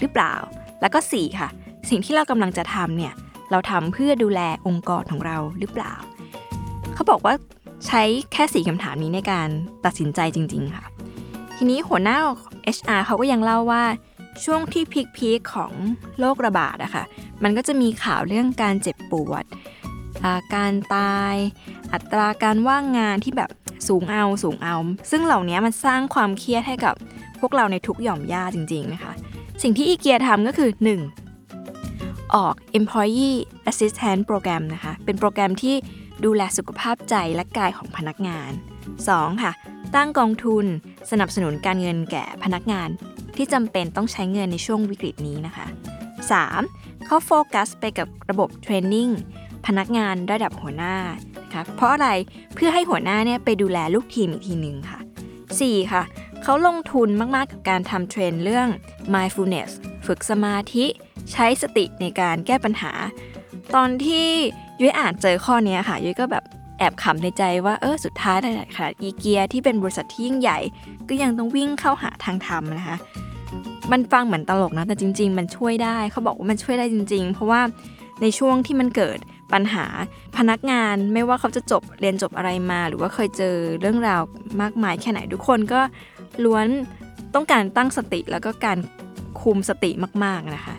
[0.01, 0.35] หรือเปล่า
[0.81, 1.49] แล้วก็ 4 ค่ะ
[1.91, 3.13] สิ่งที่เรากำลังจะทำเนี่ย
[3.51, 5.95] เราทำเพื่อดูแลองค์กรของเราหรือเปล่า
[6.95, 7.35] เขาบอกว่า
[7.87, 9.49] ใช้แค่สี่คำถามนี้ในการ
[9.85, 10.85] ตัดสินใจจริง ๆ ค่ะ
[11.57, 12.19] ทีนี้หัวหน้า
[12.77, 13.83] HR เขาก็ยังเล่าว่า
[14.45, 14.85] ช่วงที่
[15.17, 15.73] พีคๆของ
[16.19, 17.05] โรคระบาดอะค่ะ
[17.43, 19.45] มันก็จะมีข่าวเรื่องการเจ็บปวด
[20.55, 21.35] การตาย
[21.93, 23.51] อัตราการว่างงานที่แบบ
[23.89, 24.77] สูงเอาสูงเอา
[25.11, 26.95] ซึ่งเหล่านี้มันสร้างความเครียดให้กับ
[27.41, 29.13] พวกเราในทุกหย่อมย่าจริงๆนะคะ
[29.63, 30.71] สิ่งที่อีเกียทำก็คือ
[31.53, 32.35] 1.
[32.35, 33.39] ออก employee
[33.71, 35.75] assistance program นะคะ เป็นโปรแกรมที่
[36.25, 38.51] ดูแลสุขภาพใจและกายของพนักงาน
[38.97, 39.43] 2.
[39.43, 39.53] ค่ะ
[39.95, 40.65] ตั้งกองทุน
[41.11, 42.89] สนับสนุนการเงินแก่พนักงาน
[43.37, 45.67] ที่จำเป็นต้องใช้เงินในช่วงวิกฤตนี้นะคะ
[46.37, 47.05] 3.
[47.07, 49.09] เขาโฟกัสไปกับระบบเทรนนิ่ง
[49.67, 50.95] พนักงานระดับหัวหน้า
[51.43, 52.09] นะคะเพราะอะไร
[52.55, 54.99] เพื่อให้หัวหน้าเนี่ยไปดูแลลูกทีมอีกทีหนึ่งค่ะ
[55.47, 55.93] 4.
[55.93, 56.03] ค่ะ
[56.43, 58.69] เขาลงทุนมาก ๆ กับการทำเทรนเรื่อง
[59.15, 59.71] mindfulness
[60.07, 60.87] ฝึกสมาธิ
[61.33, 62.93] ใช้สติในการแก้ปัญหา
[63.75, 64.27] ตอนที่
[64.81, 66.45] ยุ้ยอ่านเจอข้อนี้ค่ะยุ้ยก็แบบ
[66.79, 68.47] แอบขำในใจว่าเออสุดท้ายใน
[68.77, 70.59] ขนาดอีเกียที่เป็นบริษัทที่ยิ่งใหญ่
[71.09, 72.99] ก็ยังต้องวิ่งเข้าหาทางธรรมนะคะ
[73.93, 77.61] มันฟังเหมือนตลกนะแต่จริง ๆ มันช่วยได้เขาบอกว่ามันช่วยได้จริง ๆ เพราะว่า
[78.23, 79.19] ในช่วงที่มันเกิด
[79.53, 79.87] ปัญหา
[80.37, 84.23] พนักงานไม่ว่าเขาจะจบเรียนจบอะไรมา หรือว่าเคยเจอเรื่องราว
[84.63, 85.81] มากมายแค่ไหนทุกคนก็
[86.45, 86.67] ล้วน
[87.35, 88.79] ต้องการตั้งสติแล้วก็การ
[89.41, 89.91] คุมสติ
[90.25, 90.77] มากๆนะคะ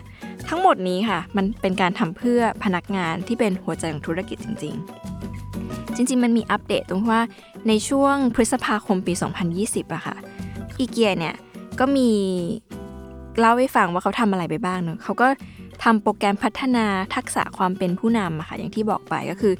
[0.48, 7.22] ทั้งหมดนี้ค่ะ มันเป็นการทำเพื่อพนักงานที่เป็นหัวใจของธุรกิจจริง ๆ จริง ๆ มันมีอัปเดตตรงที่ว่า
[7.68, 9.12] ในช่วงพฤษภาคมปี
[9.54, 10.16] 2020อะค่ะ
[10.78, 11.34] อีเกียเนี่ย
[11.80, 12.10] ก็มี
[13.38, 15.26] เล่าให้ฟังว่าเขาทำอะไรไปบ้างเนอะเขาก็
[15.82, 19.54] ทำโปรแกรมพัฒนาทักษะความเป็นผู้นำค่ะอย่างที่บอกไปก็คือ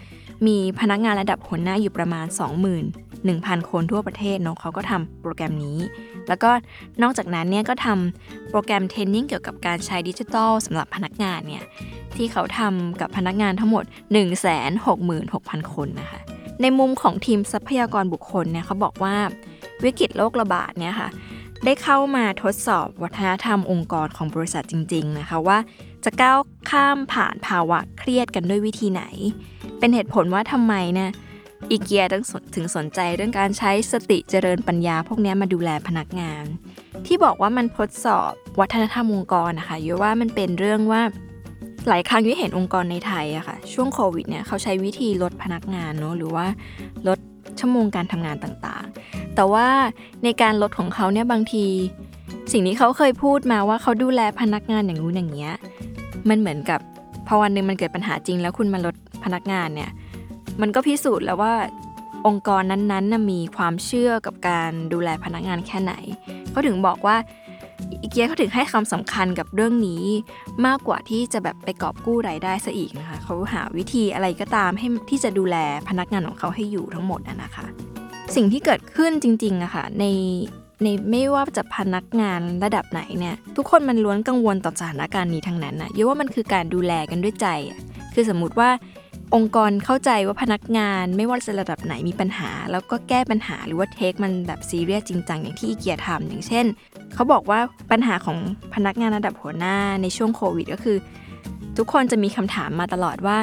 [0.46, 2.26] มีพนักงานระดับหัวหน้าอยู่ประมาณ
[2.98, 5.78] 21,000 คนทั่วประเทศเนาะเขาก็ทำโปรแกรมนี้
[6.28, 6.50] แล้วก็
[7.02, 11.64] นอกจากนั้นเนี่ยก็ทำโปรแกรมเทรนนิ่งเกี่ยวกับการใช้ดิจิทัลสำหรับพนักงานเนี่ย
[12.16, 13.84] ที่เขาทำกับพนักงานทั้งหมด
[14.58, 16.20] 166,000 คนนะคะ
[16.62, 19.14] ในมุมของทีมทรัพยากรบุคคลเนี่ยเขาบอกว่า
[19.84, 21.08] วิกฤตโรคระบาดเนี่ยค่ะ
[21.64, 25.58] ได้เข้ามาทดสอบวัฒนธรรมองค์กรของบริษัทจริง ๆ นะคะว่า
[26.04, 26.38] จะก้าว
[26.70, 29.02] ข้ามผ่านภาวะเครียดกันด้วยวิธีไหน
[29.78, 31.10] เป็นเหตุผลว่าทำไมนี่ย
[31.70, 32.04] อีเกีย
[32.54, 36.44] ถึงสนใจเรื่องการใช้สติเจริญปัญญา พวกนี้มาดูแลพนักงาน
[37.06, 41.02] ที่บอกว่ามันทดสอบวัฒนธรรมองค์กรนะคะยว่ามันเป็นเรื่องว่า
[41.88, 46.46] หลายครั้งที่เห็นองค์กรในไทยอะคะ่ะช่วงโควิดเนี่ยเขาใช้วิธีลดพนักงานเนาะหรือว่า
[47.08, 47.18] ลด
[47.60, 49.68] ชั่วโมงการทำงานต่างๆ แต่ว่า
[50.24, 51.64] ในการลดของเขาเนี่ยบางที
[52.52, 55.54] สิ่งที่เขาเคยพูดมาว่าเขาดูแลพนักงานอย่างนู้นอย่างเงี้ย
[56.28, 56.80] มันเหมือนกับ
[57.26, 59.90] พอวันหนึ่งมันเกิดปัญหาจริง แล้วคุณมาลดพนักงานเนี่ย
[60.60, 61.54] มันก็พิสูจน์แล้วว่า
[62.26, 65.94] องค์กรนั้นๆมีความเชื่อกับการดูแลพนักงานแค่ไหน
[66.50, 67.16] เขาถึงบอกว่า
[68.02, 70.04] อีเกียเขาถึงให้คำสำคัญกับเรื่องนี้
[70.66, 75.56] มากกว่าที่จะแบบไปกอบกู้รายได้ซะอีกนะคะเขาหาวิธีอะไรก็ตามให้ที่จะดูแล
[75.88, 77.66] พนักงานของเขาให้อยู่ทั้งหมดนะคะ
[78.36, 80.04] สิ่งที่เกิดขึ้นจริงๆอะคะ่ะใน
[80.84, 87.46] ในไม่ว่าจะพนักงานระดับไหนเนี่ยทุกคนมันล้วนกังวลต่อสถานการณ์นี้ทั้งนั้นนะเยอะว่ามันคือการดูแลกันด้วยใจ
[88.14, 88.70] คือสมมุติว่า
[89.34, 96.64] องค์กรเข้าใจว่าพนักงานไม่ว่าจะระดับไหนมีปัญหา แล้วก็แก้ปัญหาหรือว่าเทคมันแบบซีเรียสจริงจังอย่างที่อีเกียทำอย่างเช่น
[97.14, 98.38] เขาบอกว่าปัญหาของ
[98.74, 100.96] พนักงานระดับหัวหน้าในช่วงโควิดก็คือ
[101.76, 103.36] ทุกคนจะมีคำถามมาตลอดว่า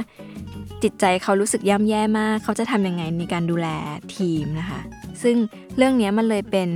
[0.83, 3.67] จิตใจเขารู้สึกย่ำแย่มาก เขาจะทำยังไงในการดูแล
[4.15, 4.81] ทีมนะคะ
[5.23, 5.35] ซึ่ง
[5.77, 6.69] เรื่องนี้มันเลยเป็น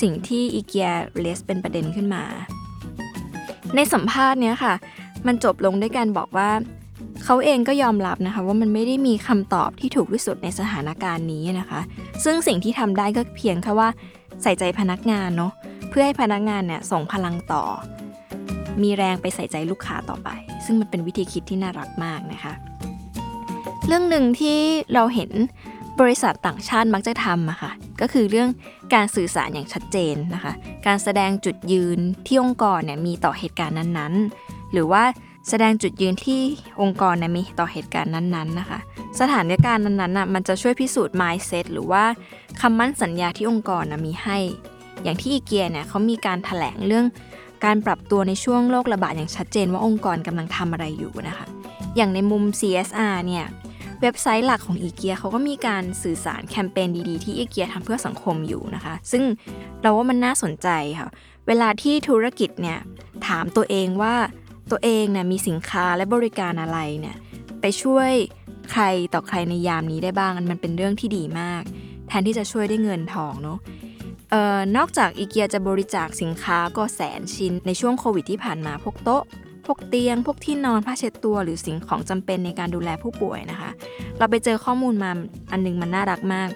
[0.00, 2.22] สิ่งที่อีเกียเลสเป็นประเด็นขึ้นมา
[3.76, 4.74] ในสัมภาษณ์เนี้ยค่ะ
[5.26, 6.50] มันจบลงด้วยการบอกว่า
[7.24, 11.80] เขาเองก็ยอมรับนะคะว่ามันไม่ได้มีคำตอบที่ถูกที่สุดในสถานการณ์นี้นะคะ
[12.24, 13.88] ซึ่งสิ่งที่ทำได้ก็เพียงแค่ว่า
[14.42, 15.52] ใส่ใจพนักงานเนาะ
[15.90, 17.64] เพื่อให้พนักงานเนี่ยส่งพลังต่อ
[18.82, 20.28] มีแรงไปใส่ใจลูกค้าต่อไป
[20.64, 22.52] ซึ่งมันเป็นวิธีคิดที่น่ารักมากนะคะ
[23.90, 24.58] เรื่องหนึ่งที่
[24.94, 25.30] เราเห็น
[26.00, 28.48] บริษัทต่างชาติมักจะทำอะค่ะก็คือเรื่อง
[28.94, 30.52] การสื่อสารอย่างชัดเจนนะคะ
[30.86, 35.02] การแสดงจุดยืนที่องค์กรเนี่ยมีต่อเหตุการณ์นั้นๆ หรือว่า
[35.48, 36.40] แสดงจุดยืนที่
[36.80, 38.78] องค์กรเนะมีต่อเหตุการณ์นั้นๆนะคะ
[39.20, 42.04] สถานการณ์นั้นๆน่ะมันจะช่วยพิสูจน์ mindset หรือว่า
[42.60, 44.38] คำมั่นสัญญาที่องค์กรนะมีให้
[45.02, 47.06] อย่างที่อีเกียเนี่ยเขามีการถแถลงเรื่อง
[47.64, 51.46] การปรับตัวในช่วงโรคระบาดอย่างชัดเจนว่าองค์กรกำลังทำอะไรอยู่นะคะ
[51.96, 53.46] อย่างในมุม CSR เนี่ย
[54.02, 59.22] เว็บไซต์หลักของอีเกียเขาก็มีการสื่อสารแคมเปญดีๆ ที่อีเกียทำเพื่อสังคมอยู่นะคะ ซึ่ง
[59.82, 61.08] เราว่ามันน่าสนใจค่ะ
[61.46, 62.78] เวลาที่ธุรกิจเนี่ย
[63.26, 64.14] ถามตัวเองว่า
[64.70, 67.16] ตัวเองเนี่ยมีสินค้าและบริการอะไรเนี่ย
[67.60, 68.10] ไปช่วย
[68.70, 68.82] ใคร
[69.14, 71.62] ต่อใครในยามนี้ได้บ้างมันเป็นเรื่องที่ดีมาก
[72.08, 73.58] แทนที่จะช่วยได้เงินทองเนาะ
[74.32, 79.22] ออนอกจากอีเกียจะบริจาคสินค้าก็แสนชิ้นในช่วงโควิดที่ผ่านมาพวกโต๊ะ
[79.70, 83.70] วกเตียง พวกที่นอนผ้าเช็ดตัวหรือสิ่งของจำเป็นในการดูแลผู้ป่วยนะคะ
[84.18, 85.10] เราไปเจอข้อมูลมา
[85.50, 86.48] อันนึงมันน่ารักมาก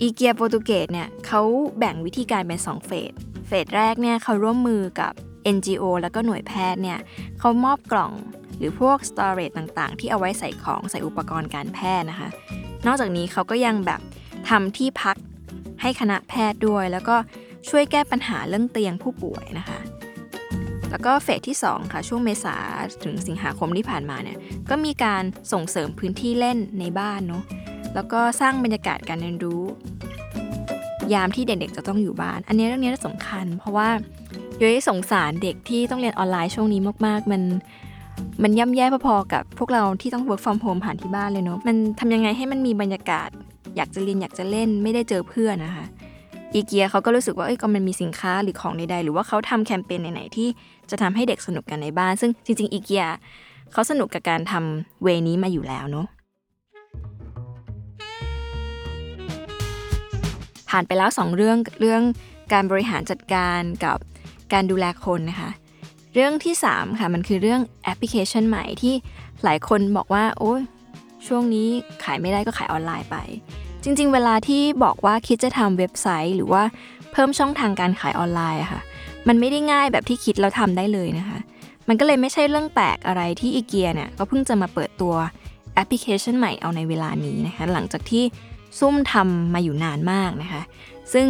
[0.00, 1.40] อีเกียโปรตุเกสเนี่ยเขา
[1.78, 3.12] แบ่งวิธีการเป็น 2 เฟส
[3.48, 5.12] เฟสแรกเนี่ยเขาร่วมมือกับ
[5.56, 6.98] NGO แล้วก็หน่วยแพทย์เนี่ย
[7.38, 8.12] เขามอบกล่อง
[8.58, 12.28] หรือพวก storage ต่างๆ ที่เอาไว้ใส่ของใส่อุปกรณ์การแพทย์นะคะ
[12.86, 14.00] นอกจากนี้เขาก็ยังแบบ
[14.48, 15.16] ทำที่พัก
[15.82, 17.16] ให้คณะแพทย์ด้วย แล้วก็
[17.68, 19.78] ช่วยแก้ปัญหาเรื่องเตียงผู้ป่วยนะคะ
[20.92, 22.56] แล้วก็เฟสที่ 2 ค่ะ ช่วงเมษา
[23.04, 24.38] ถึงสิงหาคมที่ผ่านมาเนี่ย
[24.70, 27.42] ก็มีการส่งเสริมพื้นที่เล่นในบ้านเนาะ
[27.94, 29.62] แล้วก็สร้างบรรยากาศการเรียนรู้
[31.12, 33.88] ยามที่เด็กๆจะต้องอยู่บ้าน อันนี้เรื่องนี้สำคัญ เพราะว่า
[34.60, 37.42] ย้อยสงสารเด็กที่ต้องเรียนออนไลน์ช่วงนี้มากๆ มัน
[38.42, 43.28] มันย่ำแย่พอๆกับพวกเราที่ต้อง work from home ผ่านที่บ้านเลยเนาะมันทำยังไงให้มันมีบรรยากาศ
[43.76, 45.86] อยากจะเรียนอยากจะเล่นไม่ได้เจอเพื่อนนะคะ
[46.54, 50.48] อีเกียเขาก็รู้สึกว่าเอ้ยก็มันมีสินค้าหรือของใดๆหรือว่าเขาทำแคมเปญไหนๆที่
[50.90, 53.06] จะทำให้เด็กสนุกกันในบ้าน ซึ่งจริงๆอีเกีย
[53.72, 56.06] เขาสนุกกับการทำเวนี้มาอยู่แล้วเนาะ
[60.70, 62.02] ผ่านไปแล้ว 2 เรื่องเรื่อง
[62.52, 63.98] การบริหารจัดการกับ
[64.52, 65.50] การดูแลคนนะคะ
[66.14, 68.94] เรื่องที่ 3 ค่ะ มันคือเรื่องแอปพลิเคชันใหม่ที่
[69.44, 70.52] หลายคนบอกว่า โอ้
[71.26, 71.68] ช่วงนี้
[72.04, 73.16] ขายไม่ได้ก็ขายออนไลน์ไป
[73.84, 76.62] จริง ๆ เวลาที่บอกว่าคิดจะทำเว็บไซต์ หรือว่า
[77.12, 78.80] เพิ่มช่องทางการขายออนไลน์อะค่ะ
[79.28, 81.38] มันไม่ได้ง่ายแบบที่คิดแล้วทำได้เลยนะคะ
[81.88, 85.14] มันก็เลยไม่ใช่เรื่องแปลกอะไรที่อีเกียเนี่ยก็เพิ่งจะมาเปิดตัว
[85.74, 88.24] แอปพลิเคชันใหม่เอาในเวลานี้นะคะ หลังจากที่
[88.78, 90.62] ซุ่มทำมาอยู่นานมากนะคะ
[91.12, 91.26] ซึ่ง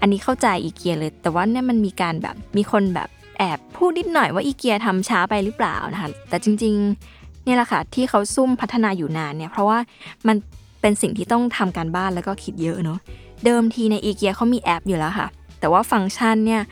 [0.00, 3.08] อันนี้เข้าใจอีเกียเลย แต่ว่าเนี่ยมันมีการแบบมีคนแบบ
[3.38, 6.74] แอบพูดนิดหน่อยว่าอีเกียทำช้าไปหรือเปล่านะคะ แต่จริง
[7.10, 9.78] ๆ เนี่ยแหละค่ะที่เขาซุ่มพัฒนาอยู่นานเนี่ยเพราะว่า
[10.26, 10.36] มัน
[10.80, 12.98] เป็นสิ่งที่ต้องทำการบ้านแล้วก็คิดเยอะเนาะ
[13.44, 15.28] เดิมทีในอีเกียเขามีแอปอยู่แล้วค่ะ
[15.60, 16.62] แต่ว่าฟังก์ชันเนี่ย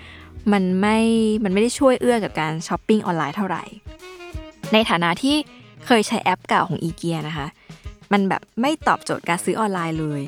[0.52, 0.98] มันไม่
[1.44, 3.62] มันไม่ได้ช่วยเอื้อกับการช้อปปิ้งออนไลน์เท่าไหร่
[4.72, 5.36] ในฐานะที่
[5.86, 7.46] เคยใช้แอปเก่าของอีเกียนะคะ
[8.12, 10.22] มันแบบไม่ตอบโจทย์การซื้อออนไลน์เลย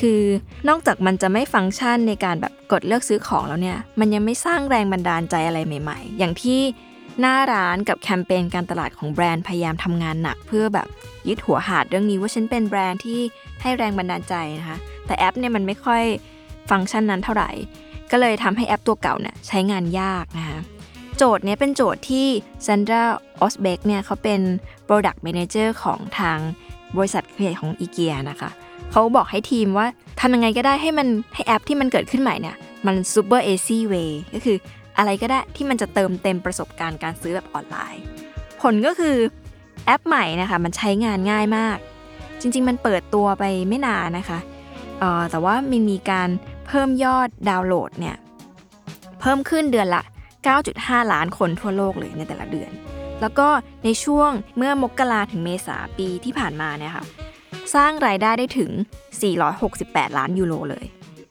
[0.00, 0.20] คือ
[0.68, 6.60] นอกจากมันจะไม่ฟังก์ชันในการแบบกดเลือกซื้อของแล้วเนี่ย มันยังไม่สร้างแรงบันดาลใจอะไรใหม่ ๆ อย่างที่
[7.20, 10.88] หน้าร้านกับแคมเปญการตลาดของแบรนด์พยายามทำงานหนัก เพื่อแบบ
[11.28, 13.20] ยึดหัวหาดเรื่องนี้ว่าฉันเป็นแบรนด์ที่
[13.62, 16.02] ให้แรงบันดาลใจนะคะแต่แอปเนี่ยมันไม่ค่อย
[16.70, 17.50] ฟังก์ชันนั้นเท่าไหร่
[18.10, 20.58] ก็เลยทำให้แอปตัวเก่าเนี่ยใช้งานยากนะคะ
[21.16, 22.26] โจทย์เนี้ยเป็นโจทย์ที่
[22.66, 23.02] ซันดรา
[23.40, 24.40] ออสเบกเนี่ยเขาเป็น
[24.86, 26.38] Product Manager ของทาง
[26.96, 28.50] บริษัทขยายของอีเกียนะคะ
[28.90, 29.86] เขาบอกให้ทีมว่า
[30.20, 34.56] ทำยังไงก็ได้ให้มันให้แอปที่มันเกิดขึ้นใหม่เนี่ยมัน super easy way ก็คือ
[34.98, 38.02] อะไรก็ได้ที่มันจะเติมเต็มประสบการณ์การซื้อแบบออนไลน์
[38.60, 39.16] ผลก็คือ
[39.86, 41.78] แอปใหม่นะคะมันใช้งานง่ายมาก
[42.40, 44.38] จริง ๆ มันเปิดตัวไปไม่นานนะคะ
[45.02, 46.28] ออแต่ว่ามันมีการ
[46.66, 48.16] เพิ่มยอดดาวน์โหลดเนี่ย
[49.20, 50.02] เพิ่มขึ้นเดือนละ
[50.56, 52.70] 9.5 ล้านคนทั่วโลกเลยในแต่ละเดือน
[53.20, 53.48] แล้วก็
[53.84, 57.04] ในช่วงเมื่อมกราถึงเมษาปีที่ผ่านมาเนี่ยค่ะ
[57.74, 58.70] สร้างรายได้ได้ถึง
[59.44, 60.84] 468 ล้านยูโรเลย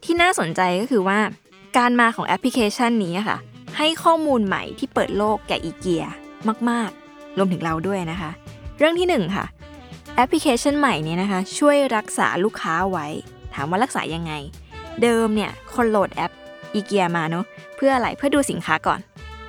[0.03, 1.19] ที่น่าสนใจก็คือว่า
[1.77, 3.37] การมาของแอปพลิเคชันนี้ค่ะ
[3.77, 6.03] ให้ข้อมูลใหม่ที่เปิดโลกแก่อีเกีย
[6.69, 8.31] มาก ๆ รวมถึงเราด้วยนะคะ
[8.77, 9.45] เรื่องที่ 1 ค่ะ
[10.15, 13.07] แอปพลิเคชันใหม่นี้นะคะ ช่วยรักษาลูกค้าไว้
[13.53, 14.33] ถามว่ารักษายังไง
[15.01, 16.31] เดิมเนี่ยคนโหลดแอป
[16.73, 18.99] อีเกียมาเนาะเพื่ออะไรเพื่อดูสินค้าก่อน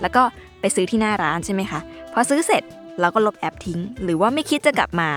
[0.00, 0.22] แล้วก็
[0.61, 1.80] ไปซื้อที่หน้าร้านใช่ไหมคะ
[2.12, 2.62] พอซื้อเสร็จ
[3.00, 5.11] เราก็ลบแอปทิ้ง หรือว่าไม่คิดจะกลับมา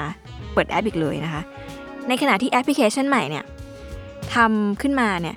[0.54, 1.42] เปิดแอปอีกเลยนะคะ
[2.08, 3.44] ในขณะที่แอปพลิเคชันใหม่เนี่ย
[4.34, 5.36] ทำขึ้นมาเนี่ย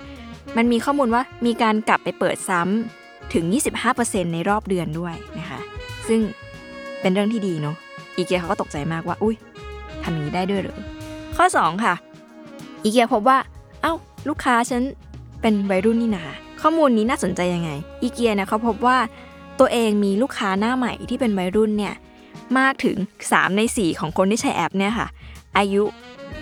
[0.57, 2.98] มันมีข้อมูลว่ามีการกลับไปเปิดซ้ำ
[3.33, 3.45] ถึง
[3.89, 5.59] 25%ในรอบเดือนด้วยนะคะ
[6.07, 6.19] ซึ่ง
[7.01, 7.75] เป็นเรื่องที่ดีเนาะ
[8.15, 9.35] อีเกียเขาก็ตกใจมากว่า อุ้ย
[10.03, 10.77] ทำอย่างนี้ได้ด้วยหรือ
[11.37, 11.93] ข้อ 2 ค่ะ
[12.83, 13.37] อีเกียพบว่า
[13.81, 13.93] เอ้า
[14.29, 14.81] ลูกค้าฉัน
[15.41, 16.23] เป็นวัยรุ่นนี่นา
[16.61, 17.69] ข้อมูลนี้น่าสนใจยังไง
[18.01, 18.97] อีเกียเนี่ยเขาพบว่า
[19.59, 21.93] ตัวเองมีลูกค้าหน้าใหม่ที่เป็นวัยรุ่นเนี่ย
[22.57, 25.07] มากถึง 3 ใน 4 ของคนที่ใช้แอปเนี่ยค่ะ
[25.57, 25.83] อายุ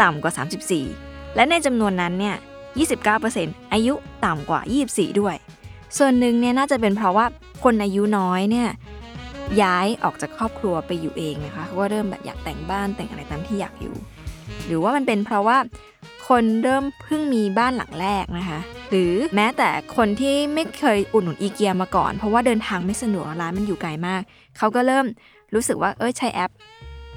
[0.01, 0.33] ต่ำกว่า
[0.87, 2.35] 34 และในจำนวนนั้นเนี่ย
[3.03, 3.93] 29%อายุ
[4.25, 5.35] ต่ำกว่า 24 ด้วย
[5.97, 7.25] ส่วนหนึ่งเนี่ยน่าจะเป็นเพราะว่า
[7.63, 8.69] คนอายุน้อยเนี่ย
[9.61, 13.95] ย้ายออกจากครอบครัวไปอยู่เองนะคะเขาก็เริ่มแบบอยากแต่งบ้านแต่งอะไรตามที่อยากอยู่
[14.65, 15.57] หรือว่ามันเป็นเพราะว่า
[16.27, 24.21] คนเริ่มเพิ่งมีบ้านหลังแรกนะคะ หรือแม้แต่คนที่ไม่เคยอุดหนุนอีเกียมาก่อน เพราะว่าเดินทางไม่สะดวกร้านมันอยู่ไกลมาก
[24.57, 25.05] เขาก็เริ่ม
[25.53, 26.51] รู้สึกว่าเอ้ยใช้แอป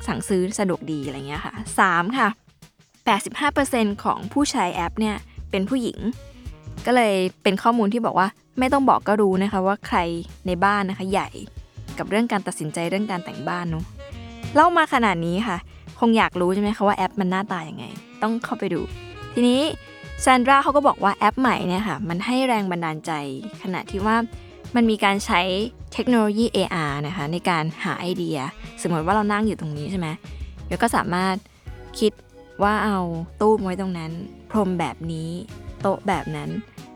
[0.07, 1.55] สั่งซื้อสะดวกดีอะไรเงี้ยค่ะ
[1.87, 2.29] 3 ค่ะ
[3.17, 5.17] 85%ของผู้ใช้แอปเนี่ย
[5.51, 5.99] เป็นผู้หญิง
[6.87, 9.99] ก็เลยเป็นข้อมูลที่บอกว่าไม่ต้องบอกก็รู้นะคะว่าใคร
[10.47, 11.29] ในบ้านนะคะใหญ่
[11.99, 13.85] กับเรื่องการตัดสินใจเรื่องการแต่งบ้านเนาะ
[14.55, 15.57] เล่ามาขนาดนี้ค่ะ
[16.01, 17.85] คงอยากรู้ใช่ไหมคะว่าแอปมันหน้าตาอย่างไง
[18.23, 18.81] ต้องเข้าไปดู
[19.35, 19.61] ทีนี้
[20.25, 23.13] ซานดราเขาก็บอกว่าแอปใหม่เนี่ยค่ะมันให้แรงบันดาลใจ
[23.63, 24.17] ขณะที่ว่า
[24.75, 25.41] มันมีการใช้
[25.93, 28.39] เทคโนโลยี AR นะคะในการหาไอเดีย
[28.83, 30.09] สมมติว่าเรานั่งอยู่ตรงนี้ใช่ไหม
[30.67, 31.37] เดี๋ยวก็สามารถ
[31.99, 32.13] คิด
[32.63, 32.99] ว่าเอา
[33.41, 34.11] ตู้ไว้ตรงนั้น
[34.51, 35.31] พรมแบบนี้
[35.81, 36.51] โต๊ะแบบนั้น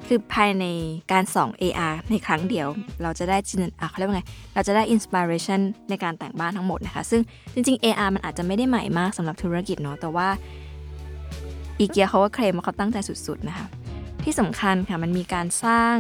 [0.06, 0.64] คือภายใน
[1.12, 2.68] การส่อง AR ในครั้งเดียว
[3.02, 4.22] เราจะได้จินอะเขาเรียกว่าไง
[4.54, 7.20] เราจะได้ inspiration ในการแต่งบ้านทั้งหมดนะคะ ซึ่ง
[7.54, 10.28] จริง ๆ AR มันอาจจะไม่ได้ใหม่มากสำหรับธุรกิจเนาะแต่ว่า
[11.78, 13.66] อีเกียเขาก็เคลมว่าเขาตั้งใจสุดๆนะคะ
[14.24, 15.94] ที่สำคัญค่ะมันมีการสร้าง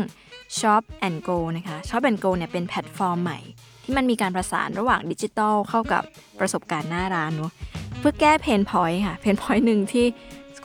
[0.58, 3.38] Shop and Go นะคะ Shop and Go เนี่ยเป็นแพลตฟอร์มใหม่
[3.84, 6.02] ที่มันมีการประสานระหว่างดิจิทัลเข้ากับ
[6.40, 7.52] ประสบการณ์หน้าร้านเนาะ
[7.98, 10.04] เพื่อแก้ pain point ค่ะ pain point หนึ่งที่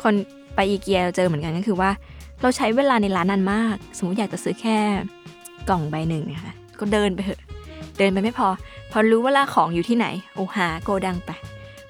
[0.03, 0.13] คน
[0.55, 1.89] ไปอีเกียเจอเหมือนกันก็คือว่า
[2.41, 4.77] เราใช้เวลาในร้านนานมาก สมมติอยากจะซื้อแค่
[5.69, 7.41] กล่องใบหนึ่งนะคะก็เดินไปเถอะ
[7.97, 8.47] เดินไปไม่พอ
[8.91, 11.31] พอรู้ว่าล่าของอยู่ที่ไหน โอ้หาโกดังไป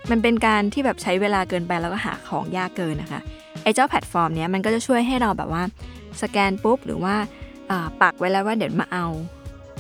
[0.10, 3.22] มันเป็นการที่แบบใช้เวลาเกินไปแล้วก็หาของยากเกินนะคะ
[3.64, 5.64] ไอ้เจ้าแพลตฟอร์มเนี้ยมันก็จะช่วยให้เราแบบว่า
[6.22, 7.16] สแกนปุ๊บหรือว่า
[8.02, 9.06] ปักไว้แล้วว่าเดี๋ยวมาเอา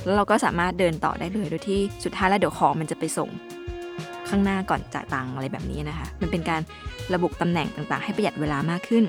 [0.04, 3.30] แล้วเราก็สามารถเดินต่อได้เลยโดยที่สุดท้ายแล้วเดี๋ยวของมันจะไปส่ง
[4.30, 6.62] ข้างหน้าก่อนจ่ายตังอะไรแบบนี้นะคะ มันเป็นการ
[7.14, 9.04] ระบุตำแหน่งต่างๆ ให้ประหยัดเวลามากขึ้น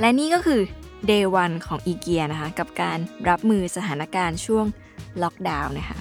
[0.00, 0.60] และนี่ก็คือ
[1.10, 4.66] day one ของอีเกียนะคะ กับการรับมือสถานการณ์ช่วง
[5.22, 5.98] ล็อกดาวน์นะคะ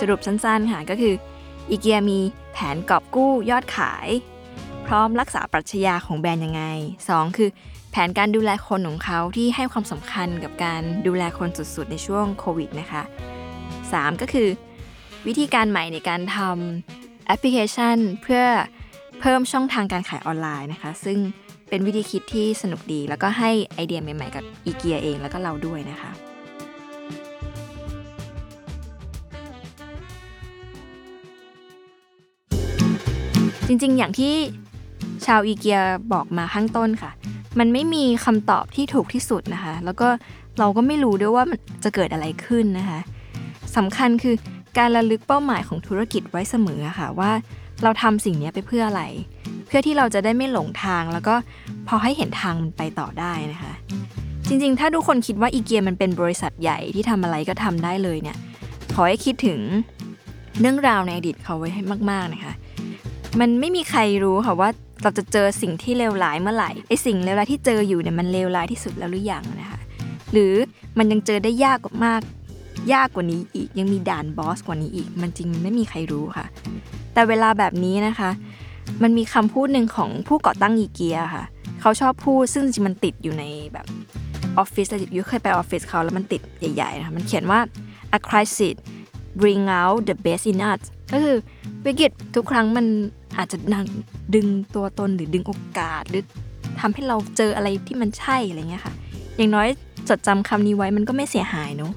[0.00, 1.14] สรุปสั้นๆค่ะก็คือ
[1.70, 2.20] อีเกียมี
[2.52, 4.08] แผนกอบกู้ยอดขาย
[4.86, 6.62] พร้อมรักษาปรัชญาของแบรนด์ยังไง
[7.06, 7.48] 2 คือ
[7.90, 13.02] แผนการดูแลคนของเขาที่ให้ความสำคัญกับการดูแลคนสุดๆ ในช่วงโควิดนะคะ
[13.62, 14.48] 3 ก็คือ
[15.26, 18.44] วิธีการใหม่ในการทำแอปพลิเคชันเพื่อ
[19.20, 21.18] เพิ่มช่องทางการขายออนไลน์นะคะ ซึ่ง
[21.68, 26.10] เป็นวิธีคิดที่สนุกดี แล้วก็ให้ไอเดียใหม่ ๆ กับอีเกียเองแล้วก็เราด้วยนะคะ
[33.66, 34.34] จริงๆ อย่างที่
[35.26, 35.80] ชาวอีเกีย
[36.12, 37.10] บอกมาข้างต้นค่ะ
[37.58, 40.08] มันไม่มีคำตอบที่ถูกที่สุดนะคะ แล้วก็
[40.58, 43.00] เราก็ไม่รู้ด้วยว่ามันจะเกิดอะไรขึ้นนะคะ
[43.76, 44.34] สำคัญคือ
[44.78, 47.30] การระลึกเป้าหมายของธุรกิจไว้เสมอค่ะว่า
[47.82, 49.02] เราทำสิ่งนี้ไปเพื่ออะไร
[49.68, 51.34] เพื่อที่เราจะได้ไม่หลงทาง แล้วก็
[51.88, 53.72] พอให้เห็นทางมันไปต่อได้นะคะ
[54.48, 58.36] จริงๆ ถ้าทุกคนคิดว่าอีเกียมันเป็นบริษัทใหญ่ที่ทำอะไรก็ทำได้เลยเนี่ย
[58.94, 59.60] ขอให้คิดถึง
[60.60, 62.54] เรื่องราวในอดีตเขาไว้ให้มาก ๆนะคะ
[63.40, 64.68] มันไม่มีใครรู้ค่ะว่า
[65.02, 69.80] เราจะเจอสิ่งที่เลวร้ายเมื่อไหร่ไอสิ่งเลวร้ายที่เจออยู่เนี่ยมันเลวร้ายที่สุดแล้วหรือยังนะคะ
[70.32, 70.54] หรือ
[70.98, 72.20] มันยังเจอได้ยากกว่ามาก
[72.92, 76.46] ยากกว่านี้อีกยังมีด่านบอสกว่านี้อีก มันจริงไม่มีใครรู้ค่ะ
[77.14, 78.30] แต่เวลาแบบนี้นะคะ
[79.02, 81.44] มันมีคำพูดหนึ่งของผู้ก่อตั้งอีเกียค่ะ
[81.80, 83.86] เขาชอบพูดซึ่งจริงมันติดอยู่ในแบบ
[84.58, 86.40] ออฟฟิศยุเคยไปออฟฟิศเขาแล้วมันติด
[86.74, 87.60] ใหญ่ๆนะคะมันเขียนว่า
[88.16, 88.76] a crisis
[89.40, 90.80] bring out the best in us
[91.12, 91.36] ก็คือ
[91.84, 92.86] วิกฤตทุกครั้งมัน
[93.38, 93.58] อาจจะ
[94.34, 96.22] ดึงตัวตนหรือดึงโอกาส หรือ
[96.80, 98.94] ทำให้เราเจออะไรที่มันใช่อะไรเงี้ยค่ะ
[99.36, 99.68] อย่างน้อย
[100.08, 101.92] จดจำคำนี้ไว้มันก็ไม่เสียหายเนาะ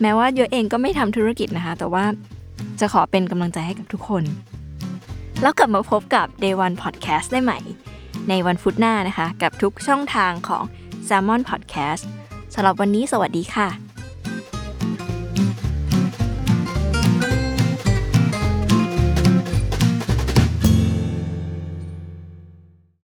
[0.00, 2.04] แม้ว่าโยเองก็ไม่ทำธุรกิจนะคะ แต่ว่า
[2.80, 4.22] จะขอเป็นกำลังใจให้กับทุกคน
[5.42, 7.58] แล้วกลับมาพบกับ Day One Podcast ได้ใหม่
[8.28, 10.64] ในวันพุธหน้านะคะ กับทุกช่องทางของ
[11.08, 12.04] Salmon Podcast
[12.54, 13.83] สำหรับวันนี้สวัสดีค่ะ